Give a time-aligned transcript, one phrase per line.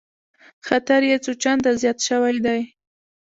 [0.67, 2.61] خطر یې څو چنده زیات شوی دی